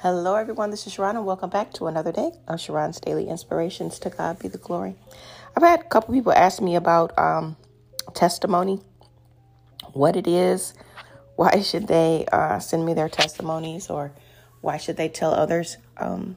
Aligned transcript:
Hello, 0.00 0.34
everyone. 0.34 0.68
This 0.70 0.86
is 0.86 0.94
Sharron, 0.94 1.16
and 1.16 1.24
welcome 1.24 1.48
back 1.48 1.72
to 1.72 1.86
another 1.86 2.12
day 2.12 2.30
of 2.46 2.58
Sharron's 2.58 3.00
Daily 3.00 3.28
Inspirations. 3.28 3.98
To 4.00 4.10
God 4.10 4.38
be 4.38 4.46
the 4.46 4.58
glory. 4.58 4.94
I've 5.56 5.62
had 5.62 5.80
a 5.80 5.84
couple 5.84 6.12
people 6.12 6.32
ask 6.32 6.60
me 6.60 6.76
about 6.76 7.18
um, 7.18 7.56
testimony, 8.12 8.82
what 9.94 10.14
it 10.14 10.26
is, 10.26 10.74
why 11.36 11.60
should 11.62 11.88
they 11.88 12.26
uh, 12.30 12.58
send 12.58 12.84
me 12.84 12.92
their 12.92 13.08
testimonies, 13.08 13.88
or 13.88 14.12
why 14.60 14.76
should 14.76 14.98
they 14.98 15.08
tell 15.08 15.32
others, 15.32 15.78
um, 15.96 16.36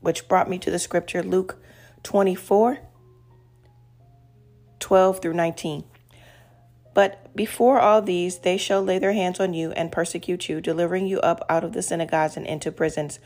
which 0.00 0.28
brought 0.28 0.50
me 0.50 0.58
to 0.58 0.70
the 0.70 0.78
scripture 0.78 1.22
Luke 1.22 1.56
24 2.02 2.78
12 4.80 5.22
through 5.22 5.34
19. 5.34 5.84
But 6.98 7.32
before 7.36 7.78
all 7.78 8.02
these, 8.02 8.38
they 8.40 8.56
shall 8.56 8.82
lay 8.82 8.98
their 8.98 9.12
hands 9.12 9.38
on 9.38 9.54
you 9.54 9.70
and 9.70 9.92
persecute 9.92 10.48
you, 10.48 10.60
delivering 10.60 11.06
you 11.06 11.20
up 11.20 11.46
out 11.48 11.62
of 11.62 11.72
the 11.72 11.80
synagogues 11.80 12.36
and 12.36 12.44
into 12.44 12.72
prisons, 12.72 13.20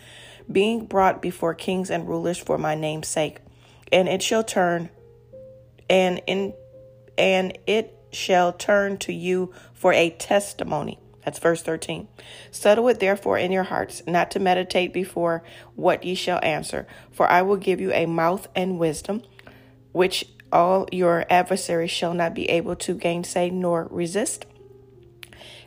being 0.52 0.84
brought 0.84 1.22
before 1.22 1.54
kings 1.54 1.90
and 1.90 2.06
rulers 2.06 2.36
for 2.36 2.58
my 2.58 2.74
name's 2.74 3.08
sake. 3.08 3.38
And 3.90 4.10
it 4.10 4.22
shall 4.22 4.44
turn, 4.44 4.90
and 5.88 6.20
in, 6.26 6.52
and 7.16 7.56
it 7.66 7.98
shall 8.12 8.52
turn 8.52 8.98
to 8.98 9.12
you 9.14 9.54
for 9.72 9.94
a 9.94 10.10
testimony. 10.10 10.98
That's 11.24 11.38
verse 11.38 11.62
13. 11.62 12.08
Settle 12.50 12.88
it 12.88 13.00
therefore 13.00 13.38
in 13.38 13.52
your 13.52 13.62
hearts, 13.62 14.02
not 14.06 14.30
to 14.32 14.38
meditate 14.38 14.92
before 14.92 15.44
what 15.76 16.04
ye 16.04 16.14
shall 16.14 16.40
answer. 16.42 16.86
For 17.10 17.26
I 17.26 17.40
will 17.40 17.56
give 17.56 17.80
you 17.80 17.90
a 17.94 18.04
mouth 18.04 18.48
and 18.54 18.78
wisdom, 18.78 19.22
which 19.92 20.26
all 20.52 20.86
your 20.92 21.24
adversaries 21.30 21.90
shall 21.90 22.14
not 22.14 22.34
be 22.34 22.48
able 22.50 22.76
to 22.76 22.94
gainsay 22.94 23.50
nor 23.50 23.88
resist. 23.90 24.46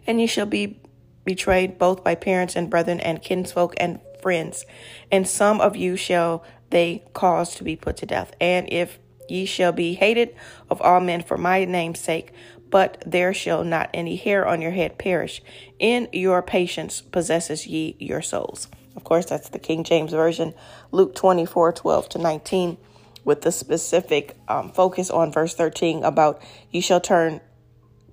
And 0.07 0.21
ye 0.21 0.27
shall 0.27 0.45
be 0.45 0.79
betrayed 1.25 1.77
both 1.77 2.03
by 2.03 2.15
parents 2.15 2.55
and 2.55 2.69
brethren 2.69 2.99
and 2.99 3.21
kinsfolk 3.21 3.73
and 3.77 3.99
friends. 4.21 4.65
And 5.11 5.27
some 5.27 5.59
of 5.59 5.75
you 5.75 5.95
shall 5.95 6.43
they 6.69 7.03
cause 7.13 7.55
to 7.55 7.63
be 7.63 7.75
put 7.75 7.97
to 7.97 8.05
death. 8.05 8.33
And 8.39 8.71
if 8.71 8.99
ye 9.27 9.45
shall 9.45 9.71
be 9.71 9.95
hated 9.95 10.35
of 10.69 10.81
all 10.81 10.99
men 10.99 11.23
for 11.23 11.37
my 11.37 11.65
name's 11.65 11.99
sake, 11.99 12.31
but 12.69 13.03
there 13.05 13.33
shall 13.33 13.63
not 13.63 13.89
any 13.93 14.15
hair 14.15 14.47
on 14.47 14.61
your 14.61 14.71
head 14.71 14.97
perish. 14.97 15.41
In 15.79 16.07
your 16.11 16.41
patience 16.41 17.01
possesses 17.01 17.65
ye 17.67 17.95
your 17.99 18.21
souls. 18.21 18.67
Of 18.95 19.03
course, 19.03 19.25
that's 19.25 19.49
the 19.49 19.59
King 19.59 19.83
James 19.83 20.11
Version, 20.11 20.53
Luke 20.91 21.15
24 21.15 21.73
12 21.73 22.09
to 22.09 22.17
19 22.17 22.77
with 23.25 23.41
the 23.41 23.51
specific 23.51 24.37
um, 24.47 24.71
focus 24.71 25.09
on 25.09 25.31
verse 25.31 25.53
13 25.53 26.03
about 26.03 26.41
you 26.71 26.81
shall 26.81 27.01
turn 27.01 27.41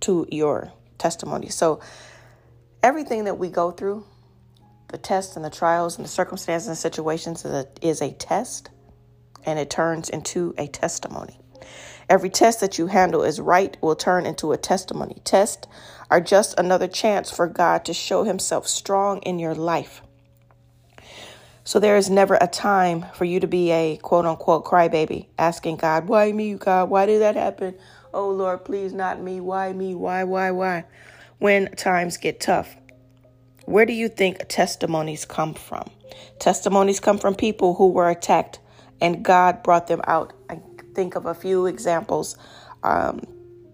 to 0.01 0.27
your 0.33 0.73
testimony. 0.99 1.49
So, 1.49 1.81
everything 2.83 3.25
that 3.25 3.39
we 3.39 3.49
go 3.49 3.71
through, 3.71 4.05
the 4.89 4.99
tests 4.99 5.37
and 5.37 5.45
the 5.45 5.51
trials 5.51 5.97
and 5.97 6.05
the 6.05 6.09
circumstances 6.11 6.67
and 6.69 6.77
situations 6.77 7.45
is 7.45 7.53
a, 7.53 7.67
is 7.81 8.03
a 8.03 8.13
test 8.13 8.71
and 9.45 9.59
it 9.59 9.71
turns 9.71 10.09
into 10.09 10.55
a 10.59 10.67
testimony. 10.67 11.39
Every 12.09 12.31
test 12.31 12.61
that 12.61 12.79
you 12.79 12.89
handle 12.89 13.23
is 13.23 13.41
right 13.41 13.77
will 13.81 13.95
turn 13.95 14.27
into 14.27 14.53
a 14.53 14.57
testimony. 14.57 15.21
Tests 15.25 15.67
are 16.11 16.21
just 16.21 16.59
another 16.59 16.89
chance 16.89 17.31
for 17.31 17.47
God 17.47 17.85
to 17.85 17.95
show 17.95 18.25
himself 18.25 18.67
strong 18.67 19.21
in 19.21 19.39
your 19.39 19.55
life. 19.55 20.03
So 21.65 21.79
there 21.79 21.97
is 21.97 22.11
never 22.11 22.37
a 22.41 22.49
time 22.49 23.07
for 23.15 23.25
you 23.25 23.41
to 23.41 23.47
be 23.47 23.71
a 23.71 23.97
quote 23.99 24.27
unquote 24.27 24.65
crybaby, 24.65 25.27
asking 25.39 25.77
God, 25.77 26.09
why 26.09 26.33
me, 26.33 26.55
God? 26.55 26.91
Why 26.91 27.07
did 27.07 27.21
that 27.23 27.37
happen? 27.37 27.75
Oh 28.13 28.31
Lord, 28.31 28.65
please 28.65 28.93
not 28.93 29.21
me. 29.21 29.41
Why 29.41 29.73
me? 29.73 29.95
Why, 29.95 30.25
why, 30.25 30.51
why? 30.51 30.85
When 31.39 31.71
times 31.77 32.17
get 32.17 32.41
tough. 32.41 32.77
Where 33.65 33.87
do 33.87 33.93
you 33.93 34.09
think 34.09 34.49
testimonies 34.49 35.25
come 35.25 35.55
from? 35.55 35.89
Testimonies 36.41 37.01
come 37.01 37.19
from 37.19 37.35
people 37.35 37.75
who 37.75 37.91
were 37.91 38.11
attacked 38.11 38.59
and 39.01 39.25
God 39.25 39.63
brought 39.63 39.87
them 39.87 40.01
out. 40.07 40.33
I 40.51 40.61
think 40.95 41.15
of 41.15 41.27
a 41.27 41.35
few 41.35 41.67
examples. 41.67 42.37
Um, 42.83 43.23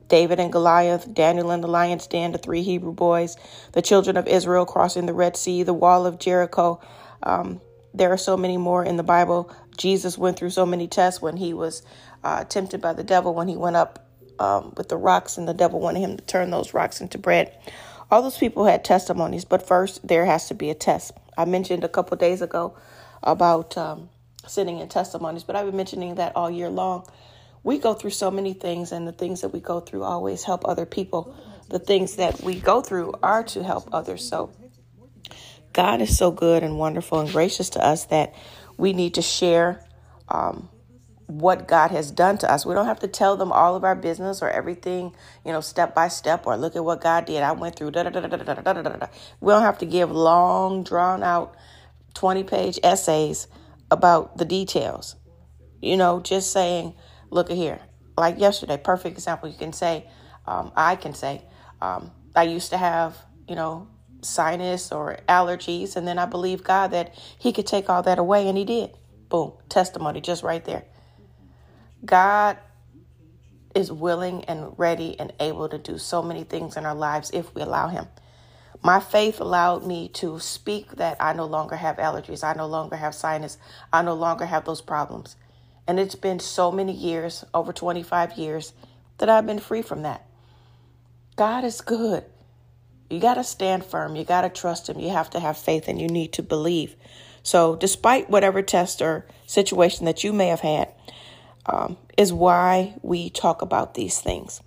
David 0.08 0.40
and 0.40 0.52
Goliath, 0.52 1.12
Daniel 1.12 1.50
and 1.50 1.62
the 1.62 1.68
lion's 1.68 2.06
den, 2.06 2.32
the 2.32 2.38
three 2.38 2.62
Hebrew 2.62 2.92
boys, 2.92 3.36
the 3.72 3.82
children 3.82 4.16
of 4.16 4.26
Israel 4.26 4.64
crossing 4.66 5.06
the 5.06 5.12
Red 5.14 5.36
Sea, 5.36 5.62
the 5.62 5.74
wall 5.74 6.06
of 6.06 6.18
Jericho, 6.18 6.80
um, 7.22 7.60
there 7.98 8.12
are 8.12 8.18
so 8.18 8.36
many 8.36 8.56
more 8.56 8.84
in 8.84 8.96
the 8.96 9.02
Bible. 9.02 9.52
Jesus 9.76 10.16
went 10.18 10.38
through 10.38 10.50
so 10.50 10.66
many 10.66 10.88
tests 10.88 11.20
when 11.20 11.36
he 11.36 11.52
was 11.54 11.82
uh, 12.24 12.44
tempted 12.44 12.80
by 12.80 12.92
the 12.92 13.04
devil, 13.04 13.34
when 13.34 13.48
he 13.48 13.56
went 13.56 13.76
up 13.76 14.06
um, 14.38 14.72
with 14.76 14.88
the 14.88 14.96
rocks, 14.96 15.36
and 15.36 15.48
the 15.48 15.54
devil 15.54 15.80
wanted 15.80 16.00
him 16.00 16.16
to 16.16 16.24
turn 16.24 16.50
those 16.50 16.74
rocks 16.74 17.00
into 17.00 17.18
bread. 17.18 17.56
All 18.10 18.22
those 18.22 18.38
people 18.38 18.64
had 18.64 18.84
testimonies, 18.84 19.44
but 19.44 19.66
first 19.66 20.06
there 20.06 20.24
has 20.24 20.48
to 20.48 20.54
be 20.54 20.70
a 20.70 20.74
test. 20.74 21.12
I 21.36 21.44
mentioned 21.44 21.84
a 21.84 21.88
couple 21.88 22.16
days 22.16 22.40
ago 22.42 22.76
about 23.22 23.76
um, 23.76 24.08
sitting 24.46 24.78
in 24.78 24.88
testimonies, 24.88 25.44
but 25.44 25.56
I've 25.56 25.66
been 25.66 25.76
mentioning 25.76 26.14
that 26.16 26.34
all 26.36 26.50
year 26.50 26.70
long. 26.70 27.06
We 27.62 27.78
go 27.78 27.94
through 27.94 28.10
so 28.10 28.30
many 28.30 28.54
things, 28.54 28.92
and 28.92 29.06
the 29.06 29.12
things 29.12 29.42
that 29.42 29.50
we 29.50 29.60
go 29.60 29.80
through 29.80 30.04
always 30.04 30.44
help 30.44 30.66
other 30.66 30.86
people. 30.86 31.34
The 31.68 31.78
things 31.78 32.16
that 32.16 32.40
we 32.42 32.60
go 32.60 32.80
through 32.80 33.14
are 33.22 33.44
to 33.44 33.62
help 33.62 33.90
others. 33.92 34.26
So 34.26 34.50
God 35.78 36.00
is 36.00 36.18
so 36.18 36.32
good 36.32 36.64
and 36.64 36.76
wonderful 36.76 37.20
and 37.20 37.30
gracious 37.30 37.70
to 37.70 37.86
us 37.86 38.06
that 38.06 38.34
we 38.76 38.92
need 38.92 39.14
to 39.14 39.22
share 39.22 39.86
um, 40.28 40.68
what 41.28 41.68
God 41.68 41.92
has 41.92 42.10
done 42.10 42.36
to 42.38 42.50
us. 42.50 42.66
We 42.66 42.74
don't 42.74 42.86
have 42.86 42.98
to 42.98 43.06
tell 43.06 43.36
them 43.36 43.52
all 43.52 43.76
of 43.76 43.84
our 43.84 43.94
business 43.94 44.42
or 44.42 44.50
everything, 44.50 45.14
you 45.46 45.52
know, 45.52 45.60
step 45.60 45.94
by 45.94 46.08
step 46.08 46.48
or 46.48 46.56
look 46.56 46.74
at 46.74 46.84
what 46.84 47.00
God 47.00 47.26
did. 47.26 47.44
I 47.44 47.52
went 47.52 47.76
through. 47.76 47.86
We 47.86 47.92
don't 47.92 49.62
have 49.62 49.78
to 49.78 49.86
give 49.86 50.10
long, 50.10 50.82
drawn 50.82 51.22
out, 51.22 51.54
20 52.14 52.42
page 52.42 52.80
essays 52.82 53.46
about 53.88 54.36
the 54.36 54.44
details. 54.44 55.14
You 55.80 55.96
know, 55.96 56.18
just 56.18 56.52
saying, 56.52 56.94
look 57.30 57.52
at 57.52 57.56
here. 57.56 57.78
Like 58.16 58.40
yesterday, 58.40 58.78
perfect 58.78 59.16
example. 59.16 59.48
You 59.48 59.56
can 59.56 59.72
say, 59.72 60.10
um, 60.44 60.72
I 60.74 60.96
can 60.96 61.14
say, 61.14 61.44
um, 61.80 62.10
I 62.34 62.42
used 62.42 62.70
to 62.70 62.76
have, 62.78 63.16
you 63.46 63.54
know, 63.54 63.86
sinus 64.22 64.92
or 64.92 65.18
allergies. 65.28 65.96
And 65.96 66.06
then 66.06 66.18
I 66.18 66.26
believe 66.26 66.64
God 66.64 66.88
that 66.92 67.14
He 67.38 67.52
could 67.52 67.66
take 67.66 67.88
all 67.88 68.02
that 68.02 68.18
away, 68.18 68.48
and 68.48 68.58
He 68.58 68.64
did. 68.64 68.90
Boom, 69.28 69.52
testimony 69.68 70.20
just 70.20 70.42
right 70.42 70.64
there. 70.64 70.84
God 72.04 72.58
is 73.74 73.92
willing 73.92 74.44
and 74.46 74.78
ready 74.78 75.18
and 75.18 75.32
able 75.40 75.68
to 75.68 75.78
do 75.78 75.98
so 75.98 76.22
many 76.22 76.44
things 76.44 76.76
in 76.76 76.86
our 76.86 76.94
lives 76.94 77.30
if 77.32 77.54
we 77.54 77.62
allow 77.62 77.88
Him. 77.88 78.06
My 78.82 79.00
faith 79.00 79.40
allowed 79.40 79.84
me 79.84 80.08
to 80.14 80.38
speak 80.38 80.92
that 80.92 81.16
I 81.20 81.32
no 81.32 81.46
longer 81.46 81.76
have 81.76 81.96
allergies, 81.96 82.44
I 82.44 82.54
no 82.54 82.66
longer 82.66 82.96
have 82.96 83.14
sinus, 83.14 83.58
I 83.92 84.02
no 84.02 84.14
longer 84.14 84.46
have 84.46 84.64
those 84.64 84.80
problems. 84.80 85.36
And 85.86 85.98
it's 85.98 86.14
been 86.14 86.38
so 86.38 86.70
many 86.70 86.92
years, 86.92 87.44
over 87.52 87.72
25 87.72 88.34
years, 88.38 88.72
that 89.18 89.28
I've 89.28 89.46
been 89.46 89.58
free 89.58 89.82
from 89.82 90.02
that. 90.02 90.26
God 91.34 91.64
is 91.64 91.80
good. 91.80 92.24
You 93.10 93.20
got 93.20 93.34
to 93.34 93.44
stand 93.44 93.84
firm. 93.84 94.16
You 94.16 94.24
got 94.24 94.42
to 94.42 94.48
trust 94.48 94.88
Him. 94.88 94.98
You 94.98 95.10
have 95.10 95.30
to 95.30 95.40
have 95.40 95.56
faith 95.56 95.88
and 95.88 96.00
you 96.00 96.08
need 96.08 96.32
to 96.34 96.42
believe. 96.42 96.94
So, 97.42 97.76
despite 97.76 98.28
whatever 98.28 98.62
test 98.62 99.00
or 99.00 99.26
situation 99.46 100.04
that 100.04 100.22
you 100.22 100.32
may 100.32 100.48
have 100.48 100.60
had, 100.60 100.92
um, 101.66 101.96
is 102.16 102.32
why 102.32 102.94
we 103.02 103.30
talk 103.30 103.62
about 103.62 103.94
these 103.94 104.20
things. 104.20 104.62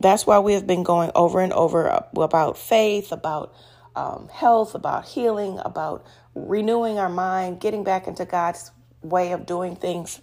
That's 0.00 0.26
why 0.26 0.38
we 0.38 0.54
have 0.54 0.66
been 0.66 0.82
going 0.82 1.10
over 1.14 1.40
and 1.40 1.52
over 1.52 2.04
about 2.14 2.58
faith, 2.58 3.12
about 3.12 3.54
um, 3.94 4.28
health, 4.32 4.74
about 4.74 5.06
healing, 5.06 5.58
about 5.64 6.04
renewing 6.34 6.98
our 6.98 7.08
mind, 7.08 7.60
getting 7.60 7.82
back 7.82 8.06
into 8.06 8.24
God's 8.24 8.70
way 9.02 9.32
of 9.32 9.46
doing 9.46 9.76
things. 9.76 10.20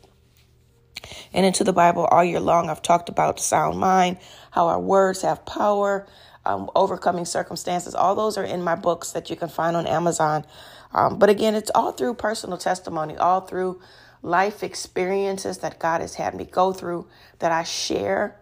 And 1.34 1.46
into 1.46 1.64
the 1.64 1.74
Bible 1.74 2.06
all 2.06 2.24
year 2.24 2.40
long, 2.40 2.70
I've 2.70 2.82
talked 2.82 3.10
about 3.10 3.40
sound 3.40 3.80
mind, 3.80 4.18
how 4.52 4.68
our 4.68 4.80
words 4.80 5.22
have 5.22 5.46
power, 5.46 6.08
um, 6.46 6.70
overcoming 6.76 7.26
circumstances. 7.26 7.96
All 7.96 8.16
those 8.16 8.38
are 8.38 8.44
in 8.44 8.64
my 8.64 8.76
books 8.76 9.12
that 9.12 9.30
you 9.30 9.36
can 9.36 9.50
find 9.50 9.76
on 9.76 9.88
Amazon. 9.88 10.46
Um, 10.94 11.18
but 11.18 11.30
again, 11.30 11.56
it's 11.56 11.72
all 11.74 11.92
through 11.92 12.16
personal 12.16 12.58
testimony, 12.58 13.18
all 13.18 13.42
through 13.42 13.82
life 14.22 14.64
experiences 14.64 15.60
that 15.60 15.80
God 15.80 16.02
has 16.02 16.16
had 16.16 16.34
me 16.34 16.46
go 16.46 16.72
through 16.72 17.08
that 17.40 17.52
I 17.52 17.64
share 17.64 18.36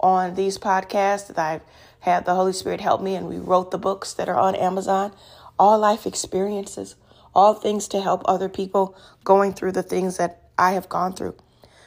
on 0.00 0.34
these 0.34 0.58
podcasts 0.58 1.28
that 1.28 1.38
I've 1.38 1.62
had 2.00 2.24
the 2.24 2.34
Holy 2.34 2.52
Spirit 2.52 2.80
help 2.80 3.02
me 3.02 3.14
and 3.14 3.28
we 3.28 3.38
wrote 3.38 3.70
the 3.70 3.78
books 3.78 4.12
that 4.14 4.28
are 4.28 4.38
on 4.38 4.54
Amazon. 4.54 5.12
All 5.58 5.78
life 5.78 6.06
experiences, 6.06 6.96
all 7.34 7.54
things 7.54 7.88
to 7.88 8.00
help 8.00 8.22
other 8.26 8.48
people 8.48 8.96
going 9.24 9.52
through 9.52 9.72
the 9.72 9.82
things 9.82 10.16
that 10.18 10.42
I 10.58 10.72
have 10.72 10.88
gone 10.88 11.12
through. 11.14 11.34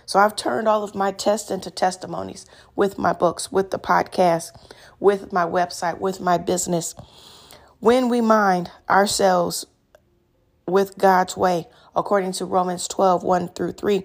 So 0.10 0.18
I've 0.18 0.36
turned 0.36 0.68
all 0.68 0.84
of 0.84 0.96
my 0.96 1.12
tests 1.12 1.52
into 1.52 1.70
testimonies 1.70 2.48
with 2.76 2.98
my 2.98 3.14
books, 3.14 3.52
with 3.52 3.70
the 3.70 3.78
podcast, 3.78 4.50
with 5.00 5.32
my 5.32 5.46
website, 5.46 6.00
with 6.00 6.20
my 6.20 6.40
business. 6.40 6.96
When 7.80 8.10
we 8.10 8.20
mind 8.20 8.72
ourselves 8.90 9.68
with 10.68 10.98
God's 10.98 11.38
way, 11.38 11.68
according 11.96 12.32
to 12.32 12.46
Romans 12.46 12.88
12, 12.88 13.22
1 13.22 13.50
through 13.50 13.74
3, 13.74 14.02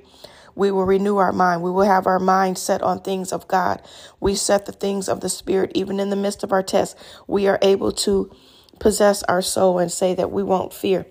we 0.54 0.70
will 0.70 0.84
renew 0.84 1.16
our 1.16 1.32
mind. 1.32 1.62
We 1.62 1.70
will 1.70 1.86
have 1.86 2.06
our 2.06 2.18
mind 2.18 2.58
set 2.58 2.82
on 2.82 3.00
things 3.00 3.32
of 3.32 3.48
God. 3.48 3.80
We 4.20 4.34
set 4.34 4.66
the 4.66 4.72
things 4.72 5.08
of 5.08 5.20
the 5.20 5.30
Spirit, 5.30 5.72
even 5.74 5.98
in 6.00 6.10
the 6.10 6.16
midst 6.16 6.44
of 6.44 6.52
our 6.52 6.62
tests. 6.62 7.00
We 7.26 7.48
are 7.48 7.58
able 7.62 7.92
to 7.92 8.30
possess 8.78 9.22
our 9.22 9.40
soul 9.40 9.78
and 9.78 9.90
say 9.90 10.14
that 10.16 10.30
we 10.30 10.42
won't 10.42 10.74
fear. 10.74 11.06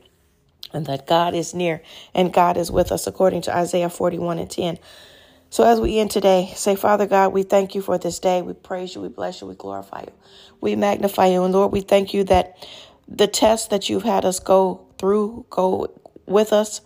And 0.73 0.85
that 0.87 1.07
God 1.07 1.33
is 1.35 1.53
near 1.53 1.81
and 2.13 2.33
God 2.33 2.57
is 2.57 2.71
with 2.71 2.91
us, 2.91 3.07
according 3.07 3.43
to 3.43 3.55
Isaiah 3.55 3.89
41 3.89 4.39
and 4.39 4.49
10. 4.49 4.79
So 5.49 5.63
as 5.63 5.79
we 5.79 5.99
end 5.99 6.11
today, 6.11 6.51
say, 6.55 6.75
Father 6.75 7.05
God, 7.05 7.31
we 7.31 7.43
thank 7.43 7.75
you 7.75 7.81
for 7.81 7.97
this 7.97 8.19
day. 8.19 8.41
We 8.41 8.53
praise 8.53 8.95
you, 8.95 9.01
we 9.01 9.09
bless 9.09 9.41
you, 9.41 9.47
we 9.47 9.55
glorify 9.55 10.01
you, 10.01 10.13
we 10.61 10.75
magnify 10.75 11.27
you. 11.27 11.43
And 11.43 11.53
Lord, 11.53 11.71
we 11.71 11.81
thank 11.81 12.13
you 12.13 12.23
that 12.25 12.57
the 13.07 13.27
tests 13.27 13.67
that 13.67 13.89
you've 13.89 14.03
had 14.03 14.25
us 14.25 14.39
go 14.39 14.87
through, 14.97 15.45
go 15.49 15.93
with 16.25 16.51
us, 16.53 16.81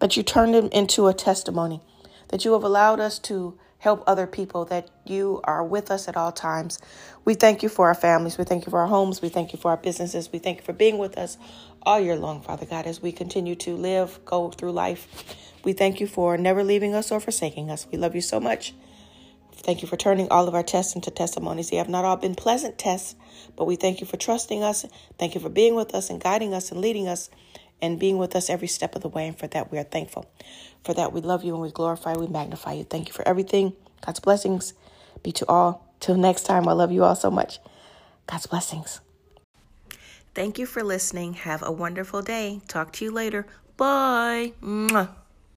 that 0.00 0.16
you 0.16 0.22
turned 0.22 0.54
them 0.54 0.68
into 0.72 1.06
a 1.08 1.14
testimony, 1.14 1.80
that 2.28 2.44
you 2.44 2.52
have 2.52 2.64
allowed 2.64 3.00
us 3.00 3.18
to 3.20 3.58
help 3.82 4.04
other 4.06 4.28
people, 4.28 4.64
that 4.66 4.88
you 5.04 5.40
are 5.44 5.64
with 5.64 5.90
us 5.90 6.08
at 6.08 6.16
all 6.16 6.32
times. 6.32 6.78
We 7.26 7.34
thank 7.34 7.64
you 7.64 7.68
for 7.68 7.88
our 7.88 7.94
families. 7.94 8.38
We 8.38 8.44
thank 8.44 8.66
you 8.66 8.70
for 8.70 8.80
our 8.80 8.86
homes. 8.86 9.20
We 9.20 9.28
thank 9.28 9.52
you 9.52 9.58
for 9.58 9.72
our 9.72 9.76
businesses. 9.76 10.30
We 10.32 10.38
thank 10.38 10.58
you 10.58 10.64
for 10.64 10.72
being 10.72 10.98
with 10.98 11.18
us 11.18 11.36
all 11.82 12.00
year 12.00 12.16
long, 12.16 12.42
Father 12.42 12.66
God, 12.66 12.86
as 12.86 13.02
we 13.02 13.12
continue 13.12 13.56
to 13.56 13.76
live, 13.76 14.20
go 14.24 14.50
through 14.50 14.72
life. 14.72 15.08
We 15.64 15.74
thank 15.74 16.00
you 16.00 16.06
for 16.06 16.38
never 16.38 16.64
leaving 16.64 16.94
us 16.94 17.12
or 17.12 17.20
forsaking 17.20 17.72
us. 17.72 17.88
We 17.92 17.98
love 17.98 18.14
you 18.14 18.22
so 18.22 18.40
much. 18.40 18.74
Thank 19.52 19.82
you 19.82 19.88
for 19.88 19.96
turning 19.96 20.28
all 20.30 20.48
of 20.48 20.54
our 20.54 20.62
tests 20.64 20.94
into 20.96 21.10
testimonies. 21.10 21.70
They 21.70 21.76
have 21.76 21.88
not 21.88 22.04
all 22.04 22.16
been 22.16 22.36
pleasant 22.36 22.78
tests, 22.78 23.16
but 23.56 23.66
we 23.66 23.76
thank 23.76 24.00
you 24.00 24.06
for 24.06 24.16
trusting 24.16 24.62
us. 24.62 24.86
Thank 25.18 25.34
you 25.34 25.40
for 25.40 25.50
being 25.50 25.74
with 25.74 25.94
us 25.94 26.10
and 26.10 26.20
guiding 26.22 26.54
us 26.54 26.72
and 26.72 26.80
leading 26.80 27.08
us 27.08 27.30
and 27.82 27.98
being 27.98 28.16
with 28.16 28.34
us 28.34 28.48
every 28.48 28.68
step 28.68 28.94
of 28.96 29.02
the 29.02 29.08
way. 29.08 29.26
And 29.26 29.38
for 29.38 29.48
that, 29.48 29.70
we 29.70 29.78
are 29.78 29.84
thankful. 29.84 30.30
For 30.84 30.94
that, 30.94 31.12
we 31.12 31.20
love 31.20 31.44
you 31.44 31.52
and 31.52 31.62
we 31.62 31.70
glorify, 31.70 32.14
we 32.14 32.28
magnify 32.28 32.74
you. 32.74 32.84
Thank 32.84 33.08
you 33.08 33.12
for 33.12 33.26
everything. 33.28 33.74
God's 34.06 34.20
blessings 34.20 34.72
be 35.22 35.32
to 35.32 35.46
all. 35.48 35.86
Till 36.00 36.16
next 36.16 36.44
time, 36.44 36.66
I 36.68 36.72
love 36.72 36.90
you 36.92 37.04
all 37.04 37.14
so 37.16 37.30
much. 37.30 37.58
God's 38.26 38.46
blessings. 38.46 39.00
Thank 40.34 40.58
you 40.58 40.64
for 40.64 40.82
listening. 40.82 41.34
Have 41.34 41.62
a 41.62 41.70
wonderful 41.70 42.22
day. 42.22 42.62
Talk 42.66 42.92
to 42.94 43.04
you 43.04 43.10
later. 43.10 43.46
Bye. 43.76 44.54
Mwah. 44.62 45.21